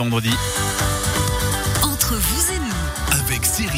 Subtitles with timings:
[0.00, 0.30] Vendredi.
[1.82, 3.70] Entre vous et nous, Avec Cyril.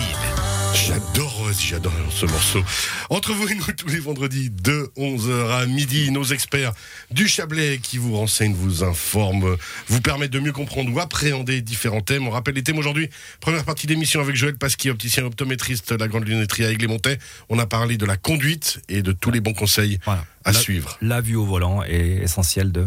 [0.73, 2.63] J'adore, euh, j'adore ce morceau.
[3.11, 6.75] Entre vous et nous, tous les vendredis, de 11h à midi, nos experts
[7.11, 9.57] du Chablais qui vous renseignent, vous informent,
[9.89, 12.29] vous permettent de mieux comprendre ou appréhender différents thèmes.
[12.29, 13.11] On rappelle les thèmes aujourd'hui.
[13.41, 17.19] Première partie d'émission avec Joël Pasquier, opticien optométriste, la grande lunetterie à Aigles-et-Montais.
[17.49, 20.25] On a parlé de la conduite et de tous les bons conseils Voilà.
[20.45, 20.99] à La- suivre.
[21.03, 22.87] La vue au volant est essentielle de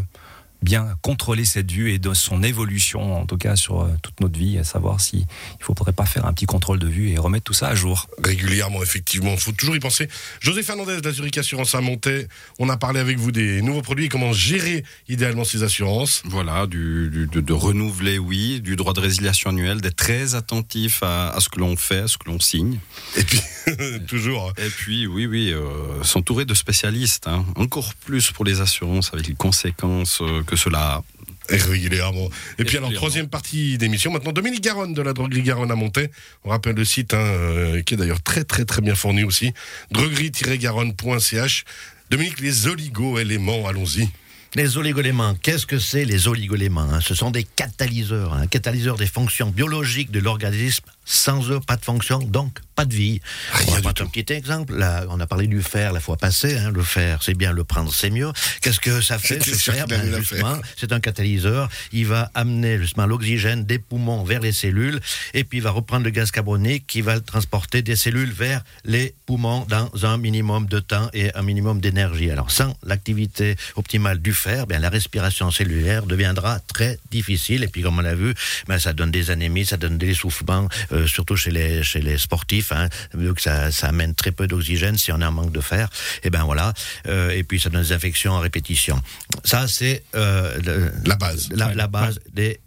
[0.65, 4.37] bien contrôler cette vue et de son évolution, en tout cas sur euh, toute notre
[4.37, 5.25] vie, à savoir si
[5.59, 8.07] il faudrait pas faire un petit contrôle de vue et remettre tout ça à jour.
[8.23, 9.31] Régulièrement, effectivement.
[9.31, 10.09] Il faut toujours y penser.
[10.41, 12.27] José Fernandez de la Zurich Assurance à Montais.
[12.59, 16.23] On a parlé avec vous des nouveaux produits et comment gérer idéalement ces assurances.
[16.25, 21.03] Voilà, du, du- de, de renouveler, oui, du droit de résiliation annuel, d'être très attentif
[21.03, 22.79] à, à ce que l'on fait, à ce que l'on signe.
[23.17, 23.39] Et puis,
[24.07, 24.51] toujours.
[24.57, 27.45] Et puis, oui, oui, euh, s'entourer de spécialistes, hein.
[27.55, 31.03] encore plus pour les assurances, avec les conséquences euh, que cela.
[31.49, 32.27] Et régulièrement.
[32.57, 36.09] Et puis alors, troisième partie d'émission, maintenant Dominique Garonne de la droguerie Garonne à Montais.
[36.43, 39.53] On rappelle le site, hein, euh, qui est d'ailleurs très très très bien fourni aussi.
[39.91, 41.65] droguerie-garonne.ch.
[42.09, 44.09] Dominique, les oligo-éléments, allons-y.
[44.55, 46.99] Les oligoléments, qu'est-ce que c'est les oligoléments hein?
[46.99, 50.85] Ce sont des catalyseurs, hein, catalyseurs des fonctions biologiques de l'organisme.
[51.05, 53.21] Sans eux, pas de fonction, donc pas de vie.
[53.53, 54.75] Rien on va prendre un petit exemple.
[54.75, 56.57] Là, on a parlé du fer la fois passée.
[56.57, 58.31] hein, le fer, c'est bien, le prendre, c'est mieux.
[58.61, 59.41] Qu'est-ce que ça fait?
[59.41, 61.69] Ce fer Ben, Justement, c'est un catalyseur.
[61.93, 64.99] Il va amener justement l'oxygène des poumons vers les cellules
[65.33, 68.61] et puis il va reprendre le gaz carbonique qui va le transporter des cellules vers
[68.83, 72.29] les poumons dans un minimum de temps et un minimum d'énergie.
[72.29, 77.83] Alors sans l'activité optimale du fer, bien la respiration cellulaire deviendra très difficile et puis
[77.83, 78.33] comme on l'a vu,
[78.67, 82.17] ben, ça donne des anémies, ça donne des essoufflements, euh, surtout chez les chez les
[82.17, 85.51] sportifs, hein, vu que ça, ça amène très peu d'oxygène si on a un manque
[85.51, 85.89] de fer.
[86.23, 86.73] Et ben voilà,
[87.07, 89.01] Euh, et puis ça donne des infections en répétition.
[89.43, 91.49] Ça c'est euh, La base.
[91.51, 92.59] la, la base des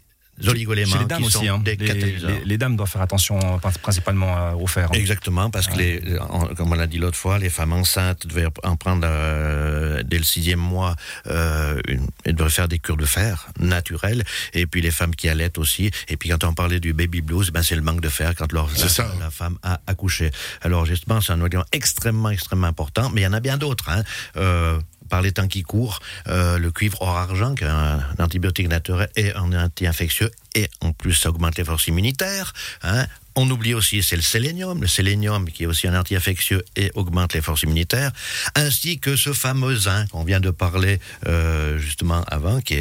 [0.47, 1.59] oligoléments Chez les dames qui aussi, sont hein.
[1.65, 2.31] des les, catalyseurs.
[2.31, 4.87] les- les dames doivent faire attention euh, prin- principalement euh, au fer.
[4.91, 4.95] hein.
[4.95, 8.47] Exactement, parce que, les, en- comme on l'a dit l'autre fois, les femmes enceintes devaient
[8.63, 10.95] en prendre euh, dès le sixième mois,
[11.27, 14.25] euh, une, elles devaient faire des cures de fer naturelles,
[14.55, 15.91] et puis les femmes qui allaitent aussi.
[16.09, 18.53] Et puis quand on parlait du baby blues, ben c'est le manque de fer quand
[18.53, 19.07] leur, la, ça.
[19.21, 20.31] la femme a accouché.
[20.63, 23.89] Alors justement, c'est un organe extrêmement, extrêmement important, mais il y en a bien d'autres.
[23.89, 24.03] Hein.
[24.37, 28.69] Euh, par les temps qui courent, euh, le cuivre hors argent, qui est un, antibiotique
[28.69, 32.53] naturel et un anti-infectieux, et en plus ça augmente les forces immunitaires.
[32.83, 33.07] Hein.
[33.41, 37.35] On oublie aussi, c'est le sélénium, le sélénium qui est aussi un anti-infectieux et augmente
[37.35, 38.11] les forces immunitaires,
[38.57, 40.99] ainsi que ce fameux zinc qu'on vient de parler
[41.29, 42.77] euh, justement avant, qui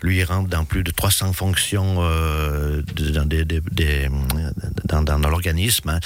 [0.00, 2.80] lui rentre dans plus de 300 fonctions euh,
[4.84, 6.00] dans, l'organisme, hein,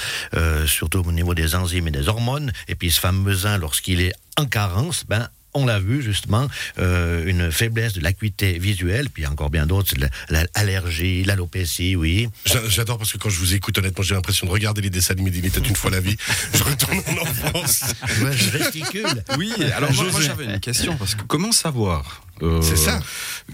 [0.65, 2.51] surtout au niveau des enzymes et des hormones.
[2.67, 6.47] Et puis ce fameux zinc, lorsqu'il est en carence, ben on l'a vu justement,
[6.79, 9.93] euh, une faiblesse de l'acuité visuelle, puis encore bien d'autres,
[10.29, 12.29] l'allergie, l'alopécie, oui.
[12.45, 15.13] J'a- J'adore parce que quand je vous écoute, honnêtement, j'ai l'impression de regarder les dessins
[15.13, 16.17] animés d'Il était une fois la vie.
[16.53, 17.83] Je retourne en enfance.
[18.31, 19.23] Je gesticule.
[19.37, 22.99] Oui, alors moi, j'avais une question, parce que comment savoir euh, C'est ça.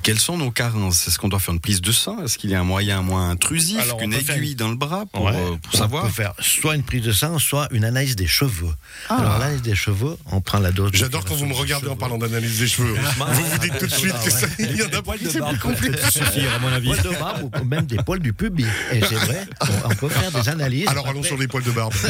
[0.04, 1.08] Quelles sont nos carences?
[1.08, 2.24] Est-ce qu'on doit faire une prise de sang?
[2.24, 5.26] Est-ce qu'il y a un moyen moins intrusif qu'une faire aiguille dans le bras pour,
[5.26, 5.34] Ouais.
[5.36, 6.04] euh, pour On savoir?
[6.06, 8.74] peut faire soit une prise de sang, soit une analyse des cheveux.
[9.10, 10.92] Alors l'analyse des cheveux, on prend la dose.
[10.94, 12.94] J'adore quand vous me regardez en parlant d'analyse des cheveux.
[12.96, 15.42] Vous vous dites tout de suite que ça, il y en a pas qui c'est
[15.46, 15.98] plus compliqué.
[16.12, 16.88] suffire, à mon avis.
[16.90, 18.66] Poils de barbe ou même des poils du pubis.
[18.94, 20.88] Et c'est vrai, on, on peut faire des analyses.
[20.88, 21.94] Alors allons sur les poils de barbe.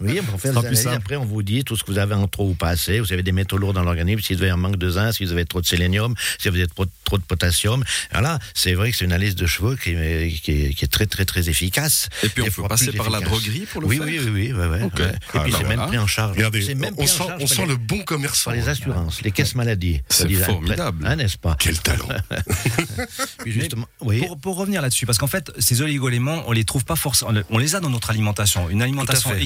[0.00, 0.86] Euh, Oui, peut faire des analyses.
[0.86, 3.00] Après, on vous dit tout ce que vous avez en trop ou pas assez.
[3.00, 4.20] Vous avez des métaux lourds dans l'organisme.
[4.20, 6.56] Si vous avez un manque de zinc, si vous avez trop de sélénium, si vous
[6.56, 7.82] avez trop, trop de potassium.
[8.12, 10.88] Voilà, c'est vrai que c'est une analyse de cheveux qui est, qui est, qui est
[10.88, 12.08] très, très, très efficace.
[12.22, 14.30] Et puis on Des peut passer par la droguerie pour le oui, faire Oui, oui,
[14.30, 14.52] oui.
[14.52, 14.98] ouais, ouais, Ok.
[15.00, 15.06] ouais.
[15.06, 15.76] Et Ah, puis c'est voilà.
[15.76, 16.36] même pris en charge.
[16.36, 18.50] regardez, même on sent, charge on par sent les- le bon commerçant.
[18.50, 20.00] par les assurances, les caisses maladies.
[20.08, 20.44] C'est soi-disant.
[20.46, 21.04] formidable.
[21.06, 21.56] Hein, n'est-ce pas?
[21.58, 22.08] Quel talent.
[23.38, 24.20] Puis justement, oui.
[24.20, 27.32] Pour, pour revenir là-dessus, parce qu'en fait, ces oligoéléments, on les trouve pas forcément.
[27.50, 28.68] On les a dans notre alimentation.
[28.68, 29.36] Une alimentation fait.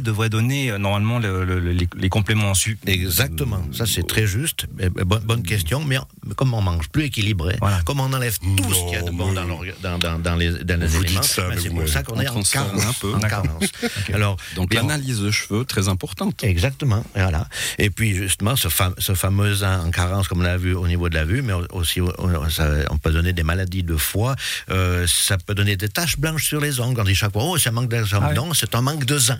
[0.00, 2.78] Devrait donner euh, normalement le- le- le- les, les compléments en su.
[2.86, 4.66] Exactement, ça c'est très juste.
[5.04, 5.98] Bonne, bonne question, mais
[6.36, 7.80] comme on mange plus équilibré, Voilà.
[7.84, 10.18] comme on enlève tout ce qu'il y a de bon mais- dans, l'orga- dans, dans,
[10.18, 12.84] dans les, dans les éléments, ça, ben, c'est pour ça qu'on on est en carence.
[12.86, 13.12] un peu.
[13.14, 13.20] en.
[14.14, 16.42] Alors, Donc l'analyse de cheveux, très importante.
[16.44, 17.46] Exactement, voilà.
[17.78, 21.08] Et puis justement, ce, fam- ce fameux en carence, comme on l'a vu au niveau
[21.08, 24.36] de la vue, mais aussi on, ça- on peut donner des maladies de foie,
[24.70, 27.00] euh, ça peut donner des taches blanches sur les ongles.
[27.00, 28.02] On dit chaque fois, oh, c'est un manque de.
[28.12, 28.34] Ah oui.
[28.36, 29.38] Non, c'est un manque de zinc.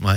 [0.00, 0.14] Ouais,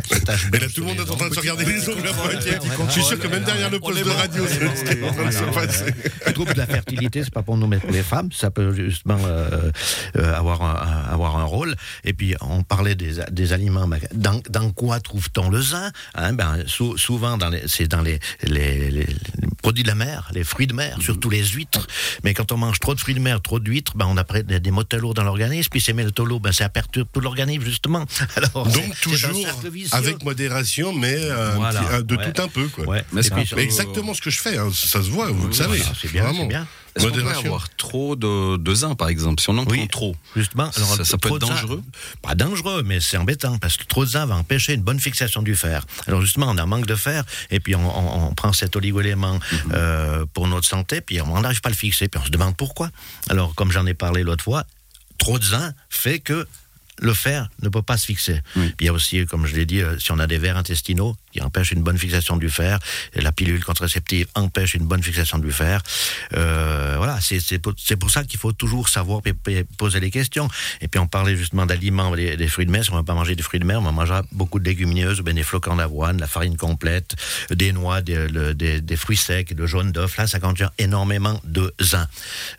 [0.54, 2.60] Et là, tout le monde est en train de se regarder les inquiet.
[2.88, 5.14] Je suis sûr que même derrière le poste de radio, c'est ce qui est en
[5.14, 5.94] train de se passer.
[6.26, 8.30] Le trouble de la fertilité, c'est pas pour nous, mais pour les femmes.
[8.32, 9.72] Ça peut justement euh,
[10.18, 11.76] euh, avoir, un, avoir un rôle.
[12.04, 13.88] Et puis, on parlait des, des aliments.
[14.14, 18.20] Dans, dans quoi trouve-t-on le zinc hein, ben, sou- Souvent, dans les- c'est dans les,
[18.44, 19.08] les, les-
[19.66, 21.88] produits de la mer, les fruits de mer, surtout les huîtres.
[22.24, 24.60] Mais quand on mange trop de fruits de mer, trop d'huîtres, ben on a des
[24.60, 25.70] des métaux dans l'organisme.
[25.72, 28.06] Puis ces métaux lourds, ben ça perturbe tout l'organisme justement.
[28.36, 29.32] Alors, Donc toujours
[29.92, 32.32] avec modération, mais euh, Voilà, petit- de ouais.
[32.32, 32.68] tout un peu.
[32.68, 32.86] Quoi.
[32.86, 33.04] Ouais.
[33.12, 35.80] Mais puis, Exactement ce que je fais, hein, ça se voit, vous le savez.
[35.80, 36.42] Voilà, c'est bien, Vraiment.
[36.42, 36.68] c'est bien.
[36.96, 39.80] Est-ce qu'on peut avoir trop de, de zinc, par exemple Si on en Oui.
[39.80, 41.84] prend trop, Justement, alors, ça, ça peut être dangereux
[42.22, 45.42] Pas dangereux, mais c'est embêtant parce que trop de zinc va empêcher une bonne fixation
[45.42, 45.86] du fer.
[46.08, 48.76] Alors justement, on a un manque de fer et puis on, on- on prend cet
[48.78, 49.72] oligo-élément Mhm.
[49.74, 52.56] euh, pour notre santé, puis on n'arrive pas à le fixer, puis on se demande
[52.56, 52.90] pourquoi.
[53.30, 54.64] Alors, comme j'en ai parlé l'autre fois,
[55.18, 56.48] trop de zinc fait que
[57.02, 58.42] le fer ne peut pas se fixer.
[58.56, 58.68] Oui.
[58.78, 60.58] Puis il y a aussi, comme je l'ai dit, euh, si on a des vers
[60.58, 62.80] intestinaux qui empêchent une bonne fixation du fer,
[63.14, 65.82] et la pilule contraceptive empêche une bonne fixation du fer.
[66.34, 69.22] Euh, voilà, c'est c'est pour, c'est pour ça qu'il faut toujours savoir
[69.78, 70.48] poser les questions.
[70.82, 72.84] Et puis on parlait justement d'aliments, des, des fruits de mer.
[72.84, 75.22] Si on ne va pas manger des fruits de mer, on mangera beaucoup de légumineuses,
[75.22, 77.16] ben des flocons d'avoine, la farine complète,
[77.52, 80.18] des noix, des, le- des, des fruits secs, le jaune d'œuf.
[80.18, 82.08] Là, ça contient énormément de zinc.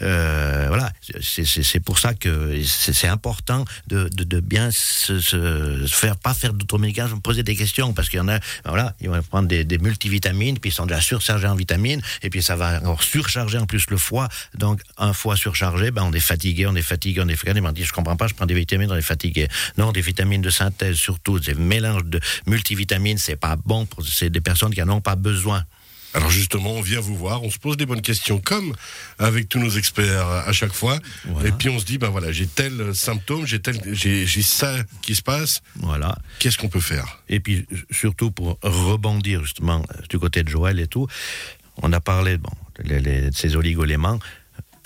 [0.03, 0.93] Euh, voilà,
[1.23, 6.17] c'est- c'est c'est pour ça que c'est c'est important de, de, de bien se, faire,
[6.17, 9.49] pas faire d'automédication, poser des questions, parce qu'il y en a, voilà, ils vont prendre
[9.49, 13.59] des, multivitamines, puis ils sont déjà surchargés en vitamines, et puis ça va encore surcharger
[13.59, 14.29] en plus le foie.
[14.55, 17.61] Donc, un foie surchargé, ben, on est fatigué, on est fatigué, on est fatigué.
[17.67, 19.49] On dit, je comprends pas, je prends des vitamines, on est fatigué.
[19.77, 24.41] Non, des vitamines de synthèse, surtout, des mélanges de multivitamines, c'est pas bon pour, des
[24.41, 25.65] personnes qui en ont pas besoin.
[26.17, 28.75] Alors justement, on vient vous voir, on se pose des bonnes questions, comme
[29.19, 30.99] avec tous nos experts à chaque fois.
[31.27, 31.49] Voilà.
[31.49, 34.77] Et puis on se dit, ben voilà, j'ai tel symptôme, j'ai tel, j'ai j'ai ça
[35.03, 35.61] qui se passe.
[35.77, 36.17] Voilà.
[36.39, 37.23] Qu'est-ce qu'on peut faire?
[37.29, 41.07] Et puis surtout pour rebondir justement du côté de Joël et tout,
[41.83, 42.51] on a parlé bon,
[42.83, 44.19] les- les- de ces oligoéléments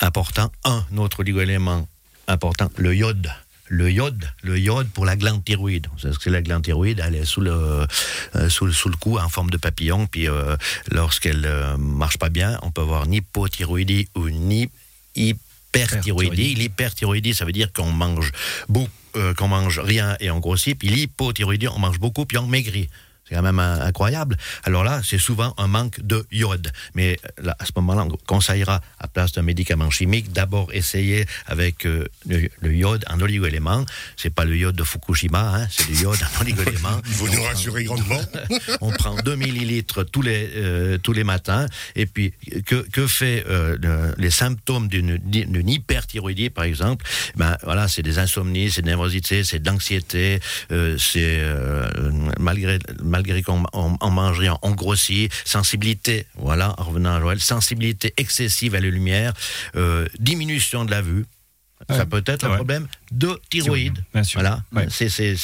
[0.00, 0.50] importants.
[0.65, 1.87] Un autre oligoélément
[2.26, 3.31] important, le iode.
[3.72, 5.87] Le iode, le iode pour la glande thyroïde.
[5.96, 7.87] C'est la glande thyroïde Elle est sous le,
[8.34, 10.08] euh, sous, le- sous le cou en forme de papillon.
[10.08, 10.56] Puis euh,
[10.90, 14.70] lorsqu'elle euh, marche pas bien, on peut avoir une hypothyroïdie ou une hy-
[15.14, 16.55] hyperthyroïdie.
[16.56, 18.32] L'hyperthyroïdie, ça veut dire qu'on mange
[18.69, 20.76] beaucoup, euh, qu'on mange rien et on grossit.
[20.76, 22.88] Puis l'hypothyroïdie, on mange beaucoup puis on maigrit.
[23.31, 24.37] C'est quand même euh, incroyable.
[24.65, 26.73] Alors là, c'est souvent un manque de iode.
[26.94, 31.27] Mais euh, là, à ce moment-là, on conseillera, à place d'un médicament chimique, d'abord essayer
[31.47, 33.85] avec euh, le, le iode en oligoélément.
[34.17, 37.00] C'est pas le iode de Fukushima, hein, c'est du iode en oligoélément.
[37.05, 38.21] Vous nous rassurez grandement.
[38.81, 41.67] on prend 2 millilitres tous les, euh, tous les matins.
[41.94, 42.33] Et puis,
[42.67, 47.06] que, que fait euh, le- les symptômes d'une hyperthyroïdie, par exemple?
[47.37, 50.41] Ben, voilà, C'est des insomnies, c'est de nervosité, c'est de l'anxiété,
[50.71, 51.88] c'est euh,
[52.38, 52.79] malgré,
[53.20, 58.81] malgré qu'on on, on on grossit, sensibilité, voilà, en revenant à Joël, sensibilité excessive à
[58.81, 59.32] la lumière,
[59.76, 61.26] euh, diminution de la vue.
[61.88, 62.06] Ça Ouais.
[62.06, 63.99] peut être un problème de thyroïde.
[64.15, 64.41] Bien sûr.
[64.41, 64.87] Voilà, Ouais.
[64.89, 65.35] c'est lié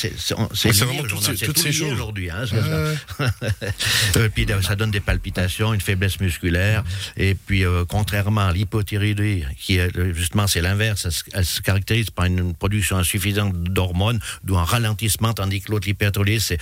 [0.73, 1.93] vraiment aujourd'hui, toutes ces- choses.
[1.93, 2.31] aujourd'hui.
[2.31, 3.31] Hein, Euh, ça.
[4.17, 6.85] Euh, puis euh, ça donne des palpitations, une faiblesse musculaire.
[7.17, 12.11] Et puis, euh, contrairement à l'hypothyroïdie, qui est euh, justement c'est l'inverse, elle, se- caractérise
[12.11, 16.57] par une production insuffisante d'hormones, d'où un ralentissement, tandis que l'autre l'hyperthyroïdie,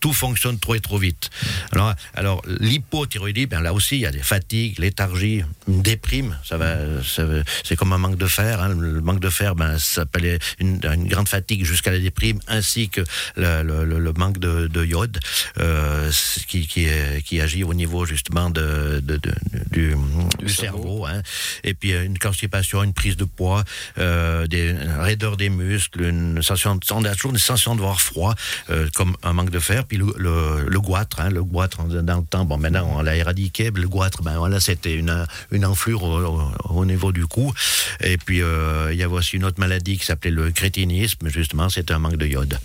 [0.00, 1.30] tout fonctionne trop et trop vite.
[1.72, 6.36] Alors, alors l'hypothyroïdie, ben là aussi, il y a des fatigues, léthargie, une déprime.
[6.44, 8.60] Ça va, ça va- c'est comme un manque de fer.
[8.62, 8.68] hein.
[8.78, 12.88] Le manque de fer, ben ça s'appelle une, une grande fatigue jusqu'à la déprime, ainsi
[12.88, 13.00] que
[13.36, 15.18] le, le- le- le manque de, de iode,
[15.58, 16.10] euh,
[16.48, 19.34] qui, qui, agit au niveau justement de, de- de-
[19.70, 19.94] du,
[20.38, 21.06] du cerveau.
[21.06, 21.22] hein.
[21.64, 23.64] Et puis une constipation, une prise de poids,
[23.98, 28.00] euh, des une raideur des muscles, une sensation, on a toujours une sensation de voir
[28.00, 28.34] froid,
[28.70, 29.84] euh, comme un manque de fer.
[29.84, 33.16] Puis le, le, le goitre, hein, le goitre dans le temps, bon maintenant on l'a
[33.16, 37.52] éradiqué, le goitre, ben voilà, c'était une, une enflure au, au- au niveau du cou.
[38.00, 41.92] Et puis il y avait aussi une autre maladie qui s'appelait le crétinisme, justement, c'était
[41.94, 42.58] un manque de iode.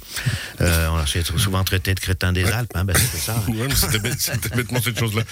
[0.61, 3.43] Euh, on s'est souvent traité de crétin des Alpes, hein, ben c'était ça.
[3.49, 5.23] Ouais, c'était bête- bêtement cette chose-là.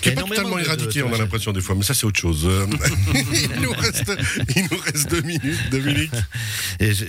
[0.00, 2.48] Qui n'est pas totalement éradiquée, on a l'impression des fois, mais ça c'est autre chose.
[3.32, 4.12] Il, nous reste,
[4.56, 6.12] il nous reste deux minutes, Dominique.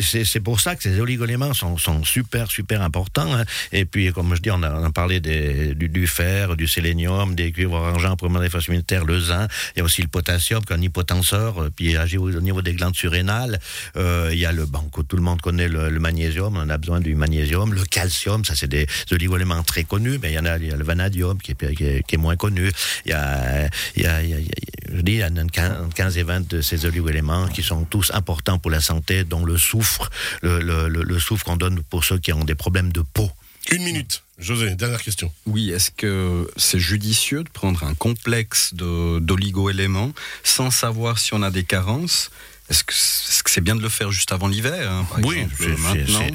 [0.01, 3.33] C'est c'est pour ça que ces oligoéléments sont, sont super, super importants.
[3.33, 3.43] hein.
[3.71, 6.67] Et puis, comme je dis, on a, on a parlé des- du, du fer, du
[6.67, 9.49] sélénium, des cuivres argent pour la défense immunitaire, le zinc.
[9.75, 12.27] Il y a aussi le potassium, qui est un hypotenseur, euh, puis il agit au,
[12.31, 13.59] au niveau des glandes surrénales.
[13.97, 14.67] Euh, il y a le,
[15.07, 17.73] tout le monde connaît le, le magnésium, on a besoin du magnésium.
[17.73, 20.71] Le calcium, ça c'est des oligoéléments très connus, mais il y en a, il y
[20.71, 22.69] a le vanadium qui est, qui est, qui est moins connu.
[23.05, 25.17] Il y a, il y a, il y a- il y a- je dis, il
[25.19, 28.59] y a une quin- entre 15 et 20 de ces oligoéléments qui sont tous importants
[28.59, 30.09] pour la santé, dont le soufre,
[30.41, 33.31] le, le, le, le soufre qu'on donne pour ceux qui ont des problèmes de peau.
[33.71, 34.23] Une minute.
[34.39, 35.31] José, dernière question.
[35.45, 40.11] Oui, est-ce que c'est judicieux de prendre un complexe d'oligo-éléments
[40.43, 42.31] sans savoir si on a des carences
[42.71, 45.45] Est-ce que c'est bien de le faire juste avant l'hiver hein, Oui,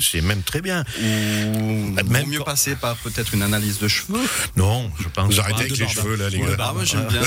[0.00, 0.84] c'est- même très bien.
[1.00, 4.20] Ou Même vaut mieux quand- passer par peut-être une analyse de cheveux
[4.54, 5.96] Non, je pense Vous arrêtez avec De les barbe.
[5.96, 6.56] cheveux là, les Ouais, gars.
[6.68, 7.20] Ah, moi j'aime bien.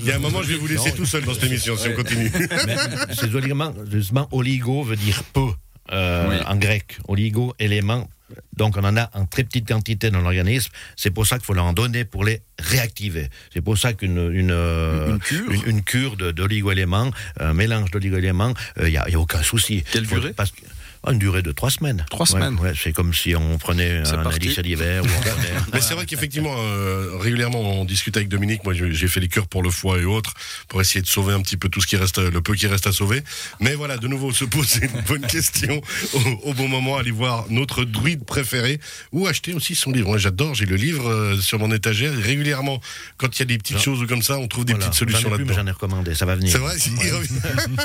[0.00, 1.88] Il y a un moment, je vais vous laisser tout seul dans cette émission si
[1.88, 2.32] on continue.
[2.66, 5.48] Mais ces justement, oligo veut dire peu
[5.94, 6.36] euh, Oui.
[6.46, 6.98] en grec.
[7.08, 8.08] Oligo, élément.
[8.56, 10.70] Donc on en a en très petite quantité dans l'organisme.
[10.96, 13.28] C'est pour ça qu'il faut leur en donner pour les réactiver.
[13.52, 18.54] C'est pour ça qu'une une, euh, Une cure une, une cure d'oligo-éléments, un mélange d'oligo-éléments,
[18.80, 19.84] il n'y a, aucun souci.
[19.92, 20.32] Quelle durée?
[20.32, 20.62] parce que-
[21.10, 22.04] Une durée de trois semaines.
[22.10, 22.58] Trois Ouais, semaines.
[22.60, 24.38] ouais, c'est comme si on prenait un parti.
[24.38, 28.64] élixir d'hiver ou on prenait Mais c'est vrai qu'effectivement, euh, régulièrement, on discute avec Dominique.
[28.64, 30.32] Moi, j'ai fait les cures pour le foie et autres
[30.68, 32.86] pour essayer de sauver un petit peu tout ce qui reste, le peu qui reste
[32.86, 33.22] à sauver.
[33.60, 35.80] Mais voilà, de nouveau, se poser une bonne question
[36.14, 36.18] au,
[36.50, 36.96] au bon moment.
[36.96, 38.80] Aller voir notre druide préféré
[39.12, 40.08] ou acheter aussi son livre.
[40.08, 40.54] Moi, j'adore.
[40.54, 42.14] J'ai le livre euh, sur mon étagère.
[42.16, 42.80] Régulièrement,
[43.18, 44.86] quand il y a des petites choses comme ça, on trouve des Voilà.
[44.88, 45.62] petites solutions J'en ai plus, mais là-dedans.
[45.64, 46.50] j'en ai recommandé, ça va venir.
[46.52, 46.90] C'est vrai, si-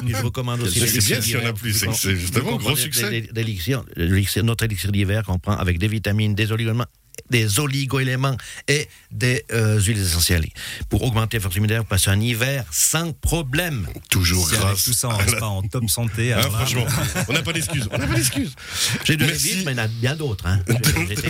[0.08, 3.09] il je recommande aussi c'est bien s'il y en a plus, c'est justement gros succès.
[4.44, 6.86] Notre élixir d'hiver qu'on prend avec des vitamines, des oligo-éléments,
[7.30, 10.46] des oligo-éléments et des euh, huiles essentielles
[10.90, 13.88] pour augmenter la force immunitaire, passer un hiver sans problème.
[14.10, 14.84] Toujours Si avec grâce.
[14.84, 16.34] tout ça, on reste pas en top santé.
[16.34, 16.86] Hein, là, franchement,
[17.28, 17.88] on n'a pas d'excuses.
[17.92, 18.56] On n'a pas d'excuses.
[19.04, 19.56] J'ai Merci.
[19.56, 20.46] vite, mais il y en a bien d'autres.
[20.48, 20.60] Hein.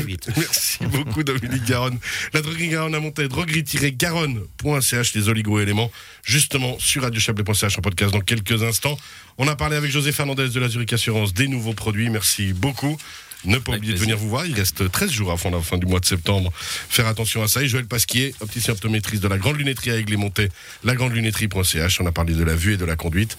[0.06, 0.30] Vite.
[0.36, 1.98] Merci beaucoup Dominique Garonne.
[2.34, 5.92] La droguerie Garonne à monter droguerie-garonne.ch les oligo-éléments
[6.24, 8.98] justement sur radiochablais.ch en podcast dans quelques instants.
[9.38, 12.10] On a parlé avec José Fernandez de la Zurich Assurance des nouveaux produits.
[12.10, 12.98] Merci beaucoup.
[13.46, 14.46] Ne pas Avec oublier de venir vous voir.
[14.46, 16.52] Il reste 13 jours avant la fin du mois de septembre.
[16.56, 17.62] Faire attention à ça.
[17.64, 20.50] Et Joël Pasquier, opticien optométriste de la Grande Lunetterie à Aigles-les-Montées,
[20.84, 22.02] lagrandelunetterie.ch.
[22.02, 23.38] On a parlé de la vue et de la conduite.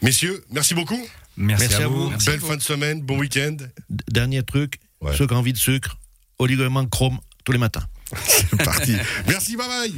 [0.00, 1.00] Messieurs, merci beaucoup.
[1.36, 2.10] Merci, Merci à à vous.
[2.10, 2.16] vous.
[2.26, 3.00] Belle fin de semaine.
[3.02, 3.56] Bon week-end.
[4.10, 5.16] Dernier truc, Ouais.
[5.16, 5.98] ceux qui ont envie de sucre,
[6.38, 7.86] oligo-éléments chrome tous les matins.
[8.26, 8.94] C'est parti.
[9.26, 9.56] merci.
[9.56, 9.92] Bye bye.